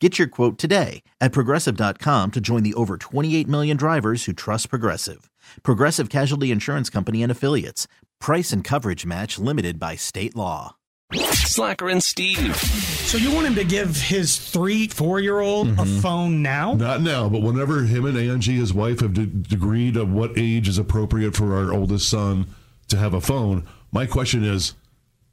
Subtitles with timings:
[0.00, 4.70] Get your quote today at progressive.com to join the over 28 million drivers who trust
[4.70, 5.28] Progressive.
[5.64, 7.88] Progressive Casualty Insurance Company and Affiliates.
[8.20, 10.76] Price and coverage match limited by state law.
[11.12, 12.54] Slacker and Steve.
[12.54, 15.98] So you want him to give his three, four year old a mm-hmm.
[16.00, 16.74] phone now?
[16.74, 20.68] Not now, but whenever him and Angie, his wife, have de- agreed on what age
[20.68, 22.46] is appropriate for our oldest son
[22.88, 24.74] to have a phone, my question is,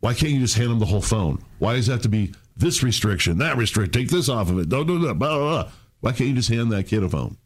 [0.06, 1.44] why can't you just hand him the whole phone?
[1.58, 4.68] Why does it have to be this restriction, that restrict, take this off of it?
[4.68, 5.72] No, no, no, blah, blah, blah.
[6.02, 7.38] Why can't you just hand that kid a phone?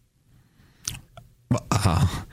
[1.52, 2.26] Uh-huh.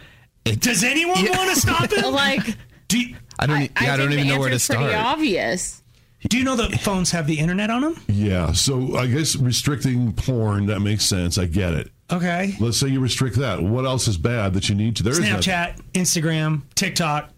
[0.58, 2.04] Does anyone want to stop it?
[2.10, 2.56] like
[2.88, 3.56] do, you, I don't.
[3.56, 5.06] I, yeah, I, don't even know where to answer's Pretty start.
[5.06, 5.80] obvious.
[6.28, 8.00] do you know that phones have the internet on them?
[8.08, 11.38] Yeah, so I guess restricting porn, that makes sense.
[11.38, 11.92] I get it.
[12.10, 12.56] Okay.
[12.58, 13.62] Let's say you restrict that.
[13.62, 15.04] What else is bad that you need to?
[15.04, 15.42] There is nothing.
[15.42, 17.30] Snapchat, Instagram, TikTok.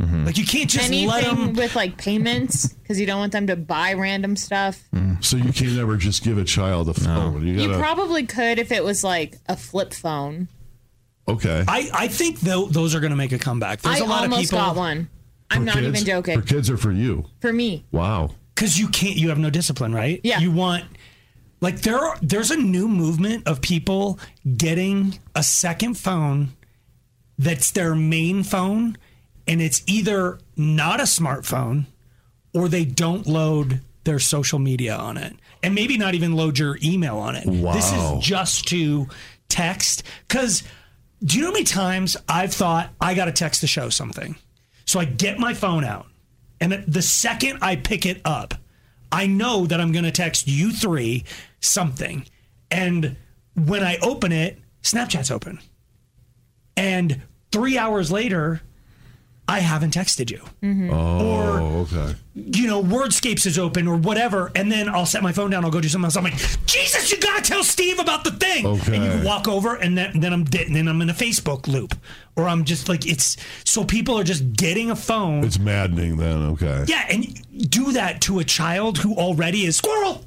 [0.00, 0.24] Mm-hmm.
[0.24, 1.54] Like you can't just let Anything them.
[1.54, 4.82] with like payments because you don't want them to buy random stuff.
[5.20, 7.46] So you can't ever just give a child a phone.
[7.46, 7.78] You You gotta.
[7.78, 10.48] probably could if it was like a flip phone.
[11.28, 11.64] okay.
[11.68, 13.82] I, I think tho- those are going to make a comeback.
[13.82, 15.08] There's I a lot of almost people got one.
[15.50, 15.86] I'm For not kids?
[15.88, 16.40] even joking.
[16.40, 17.26] For kids or for you?
[17.40, 18.30] For me, Wow.
[18.54, 19.16] because you can't.
[19.16, 20.20] You have no discipline, right?
[20.24, 20.38] Yeah.
[20.38, 20.84] You want
[21.60, 21.98] like there.
[21.98, 24.18] Are, there's a new movement of people
[24.56, 26.50] getting a second phone
[27.38, 28.96] that's their main phone,
[29.46, 31.86] and it's either not a smartphone
[32.54, 36.78] or they don't load their social media on it, and maybe not even load your
[36.82, 37.44] email on it.
[37.44, 39.06] This is just to
[39.48, 40.02] text.
[40.26, 40.62] Because
[41.22, 44.36] do you know how many times I've thought I got to text the show something?
[44.86, 46.06] So I get my phone out,
[46.60, 48.54] and the second I pick it up,
[49.12, 51.24] I know that I'm going to text you three
[51.60, 52.26] something.
[52.70, 53.16] And
[53.54, 55.58] when I open it, Snapchat's open.
[56.76, 58.62] And three hours later,
[59.50, 60.38] I haven't texted you.
[60.62, 60.90] Mm-hmm.
[60.92, 62.14] Oh, or, Oh, okay.
[62.34, 64.52] you know, Wordscapes is open or whatever.
[64.54, 66.16] And then I'll set my phone down, I'll go do something else.
[66.16, 68.64] I'm like, Jesus, you got to tell Steve about the thing.
[68.66, 68.96] Okay.
[68.96, 71.94] And you walk over, and then, then I'm and then I'm in a Facebook loop.
[72.36, 75.42] Or I'm just like, it's so people are just getting a phone.
[75.44, 76.42] It's maddening then.
[76.52, 76.84] Okay.
[76.86, 77.26] Yeah, and
[77.70, 80.24] do that to a child who already is squirrel.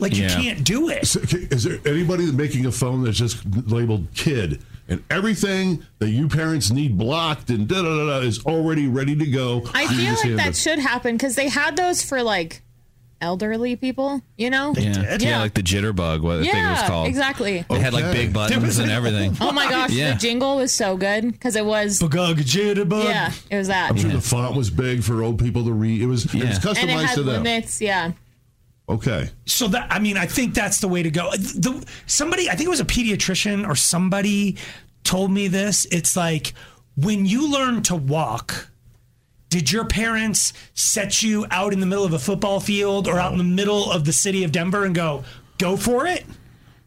[0.00, 1.06] Like you can't do it.
[1.06, 6.28] So, Is there anybody making a phone that's just labeled kid and everything that you
[6.28, 9.62] parents need blocked and da da da da is already ready to go?
[9.74, 12.62] I feel like that it- should happen because they had those for like
[13.20, 14.20] elderly people.
[14.36, 14.74] You know?
[14.76, 14.92] Yeah.
[14.92, 15.22] did?
[15.22, 15.38] yeah, Yeah.
[15.40, 16.20] like the jitterbug.
[16.20, 17.08] What I think it was Yeah, called.
[17.08, 17.64] exactly.
[17.70, 19.36] They had like big buttons and everything.
[19.40, 20.12] Oh my gosh, Yeah.
[20.12, 21.98] the jingle was so good because it was.
[22.00, 23.04] Bugug jitterbug.
[23.04, 23.90] Yeah, it was that.
[23.90, 26.02] I'm sure the font was big for old people to read.
[26.02, 26.50] It was, it was Yeah.
[26.56, 27.26] customized And it to had them.
[27.26, 27.80] limits.
[27.80, 28.12] Yeah.
[28.88, 29.30] Okay.
[29.46, 31.28] So that I mean, I think that's the way to go.
[31.28, 34.56] Uh, the, somebody, I think it was a pediatrician or somebody
[35.04, 35.86] told me this.
[35.90, 36.54] It's like
[36.96, 38.70] when you learn to walk.
[39.50, 43.30] Did your parents set you out in the middle of a football field or out
[43.30, 45.22] in the middle of the city of Denver and go,
[45.58, 46.24] go for it?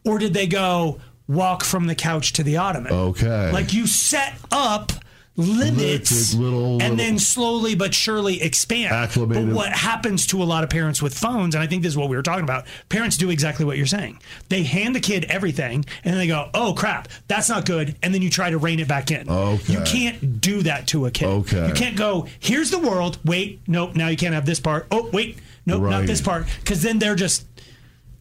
[0.04, 2.92] Or did they go, walk from the couch to the ottoman?
[2.92, 3.52] Okay.
[3.52, 4.92] Like you set up
[5.38, 8.92] limits Little- little- and then slowly but surely expand.
[8.92, 9.46] Acclimated.
[9.46, 11.96] But what happens to a lot of parents with phones, and I think this is
[11.96, 14.18] what we were talking about, parents do exactly what you're saying.
[14.48, 17.96] They hand the kid everything and then they go, oh crap, that's not good.
[18.02, 19.28] And then you try to rein it back in.
[19.30, 19.72] Okay.
[19.72, 21.26] You can't do that to a kid.
[21.26, 21.68] Okay.
[21.68, 23.18] You can't go, here's the world.
[23.24, 24.86] Wait, nope, now you can't have this part.
[24.90, 26.46] Oh, wait, nope, not this part.
[26.60, 27.46] Because then they're just,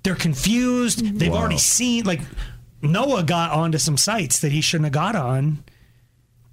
[0.03, 1.18] they're confused.
[1.19, 1.39] They've Wow.
[1.39, 2.21] already seen, like,
[2.81, 5.63] Noah got onto some sites that he shouldn't have got on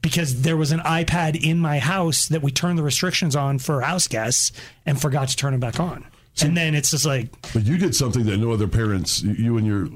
[0.05, 3.81] because there was an iPad in my house that we turned the restrictions on for
[3.81, 4.53] house guests
[4.85, 6.05] and forgot to turn them back on.
[6.43, 9.67] And then it's just like But you did something that no other parents, you and
[9.67, 9.89] your,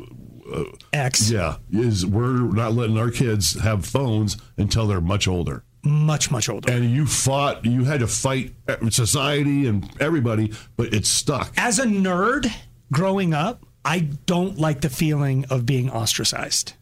[0.53, 0.65] uh,
[0.95, 5.63] ex, yeah, is we're not letting our kids have phones until they're much older.
[5.83, 6.73] much, much older.
[6.73, 11.53] And you fought, you had to fight uh, society and everybody, but it's stuck.
[11.59, 12.51] As a nerd
[12.91, 16.73] growing up, I don't like the feeling of being ostracized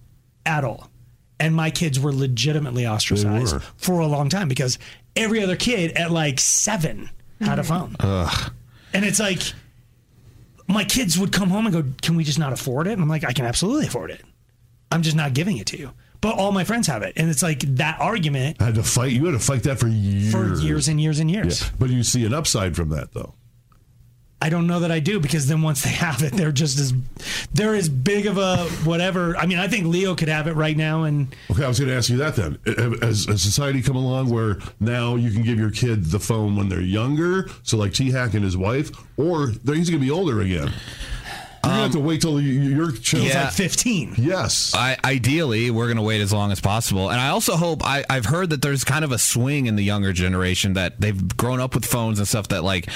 [0.44, 0.90] at all.
[1.38, 3.60] And my kids were legitimately ostracized were.
[3.76, 4.78] for a long time because
[5.14, 7.10] every other kid at like seven
[7.40, 7.66] had a mm.
[7.66, 7.96] phone.
[8.92, 9.40] And it's like
[10.68, 13.08] my kids would come home and go, "Can we just not afford it?" And I'm
[13.08, 14.22] like, "I can absolutely afford it.
[14.90, 15.90] I'm just not giving it to you."
[16.20, 19.12] But all my friends have it, and it's like that argument I had to fight.
[19.12, 20.32] You had to fight that for years.
[20.32, 21.62] for years and years and years.
[21.62, 21.68] Yeah.
[21.78, 23.34] But you see an upside from that, though.
[24.40, 26.92] I don't know that I do because then once they have it, they're just as
[27.54, 29.36] they're as big of a whatever.
[29.36, 31.88] I mean, I think Leo could have it right now, and Okay, I was going
[31.90, 32.58] to ask you that then.
[32.66, 36.54] Uh, has a society come along where now you can give your kid the phone
[36.56, 40.10] when they're younger, so like T Hack and his wife, or he's going to be
[40.10, 40.70] older again?
[41.64, 43.24] You're going to have to wait till your child.
[43.24, 43.44] it's Yeah.
[43.46, 44.14] like 15.
[44.18, 44.72] Yes.
[44.72, 47.10] I, ideally, we're going to wait as long as possible.
[47.10, 49.82] And I also hope, I, I've heard that there's kind of a swing in the
[49.82, 52.88] younger generation that they've grown up with phones and stuff that, like,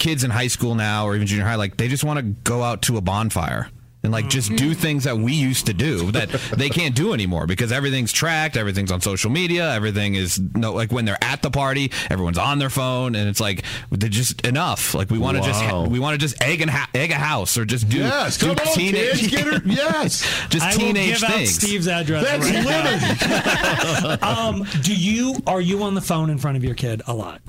[0.00, 2.64] kids in high school now or even junior high, like, they just want to go
[2.64, 3.68] out to a bonfire.
[4.02, 7.46] And like just do things that we used to do that they can't do anymore
[7.46, 11.50] because everything's tracked, everything's on social media, everything is no like when they're at the
[11.50, 14.94] party, everyone's on their phone, and it's like they're just enough.
[14.94, 15.80] Like we want to Wow.
[15.82, 18.38] just we want to just egg and ha- egg a house or just do yes.
[18.38, 19.26] do Come on, kids.
[19.28, 19.60] Get her.
[19.66, 20.22] Yes.
[20.48, 21.58] just I teenage will give things.
[21.58, 22.24] out Steve's address.
[22.24, 24.18] That's right living.
[24.22, 24.46] now.
[24.48, 27.42] Um, do you are you on the phone in front of your kid a lot?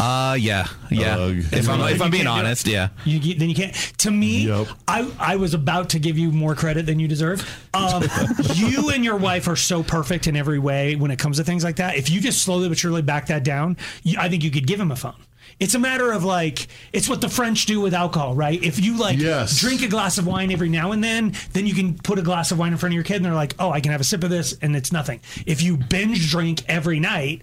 [0.00, 1.16] Uh, yeah, yeah.
[1.16, 1.36] Ugh.
[1.52, 2.46] if I'm if I'm being can't do it?
[2.46, 2.88] honest, yeah.
[3.04, 3.74] You, you- then you can't.
[3.98, 4.68] To me, Yep.
[4.88, 7.40] I I was about to give you more credit than you deserve.
[7.74, 8.02] Um,
[8.54, 11.62] you and your wife are so perfect in every way when it comes to things
[11.64, 11.96] like that.
[11.96, 14.80] If you just slowly but surely back that down, you, I think you could give
[14.80, 15.14] him a phone.
[15.60, 18.62] It's a matter of like it's what the French do with alcohol, right?
[18.62, 19.60] If you like Yes.
[19.60, 22.50] drink a glass of wine every now and then, then you can put a glass
[22.52, 24.04] of wine in front of your kid and they're like, "Oh, I can have a
[24.04, 25.20] sip of this," and it's nothing.
[25.46, 27.42] If you binge drink every night.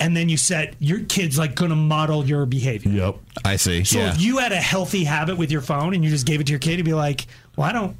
[0.00, 2.90] And then you set your kid's like gonna model your behavior.
[2.90, 3.16] Yep.
[3.44, 3.84] I see.
[3.84, 4.14] So yeah.
[4.14, 6.52] if you had a healthy habit with your phone and you just gave it to
[6.52, 7.26] your kid, he'd be like,
[7.56, 7.96] "Well, I don't.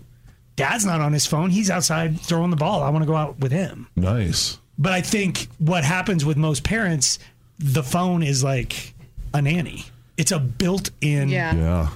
[0.56, 1.50] Dad's not on his phone.
[1.50, 2.82] He's outside throwing the ball.
[2.82, 4.58] I want to go out with him." Nice.
[4.78, 7.18] But I think what happens with most parents,
[7.58, 8.94] the phone is like
[9.34, 9.84] a nanny.
[10.16, 11.28] It's a built-in.
[11.28, 11.54] Yeah.
[11.54, 11.88] Yeah.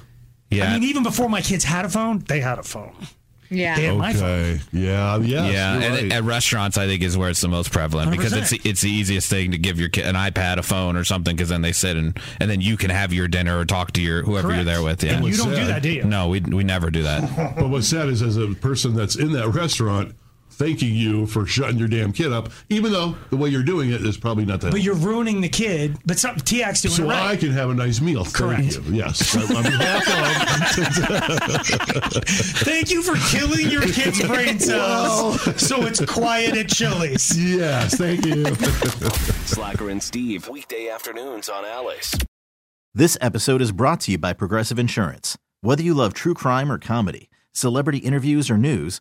[0.50, 0.64] yeah.
[0.64, 2.94] I mean, even before my kids had a phone, they had a phone.
[3.50, 3.76] Yeah.
[3.76, 4.22] They had my phone.
[4.24, 4.60] Okay.
[4.72, 5.16] Yeah.
[5.18, 6.12] Yes, yeah, and right.
[6.12, 8.66] at restaurants, I think is where it's the most prevalent because it's 100%.
[8.70, 11.48] it's the easiest thing to give your kid an iPad, a phone, or something because
[11.48, 14.22] then they sit and and then you can have your dinner or talk to your
[14.22, 14.66] whoever you're Correct.
[14.66, 15.04] there with.
[15.04, 16.04] Yeah, And you don't do that, do you?
[16.04, 17.54] no, we we never do that.
[17.56, 20.14] But what's sad is, as a person that's in that restaurant,
[20.54, 24.02] thanking you for shutting your damn kid up, even though the way you're doing it
[24.02, 24.70] is probably not that.
[24.70, 25.96] But you're ruining the kid.
[26.06, 27.30] But some TX doing so it right.
[27.32, 28.24] I can have a nice meal.
[28.24, 28.86] Thank Correct.
[28.86, 28.94] you.
[28.94, 29.36] Yes.
[29.36, 30.04] On behalf
[32.64, 37.36] Thank you for killing your kid's brain cells so it's quiet at Chili's.
[37.38, 37.96] yes.
[37.96, 38.44] Thank you.
[39.46, 42.14] Slacker and Steve, weekday afternoons on Alice.
[42.94, 45.36] This episode is brought to you by Progressive Insurance.
[45.62, 49.00] Whether you love true crime or comedy, celebrity interviews or news,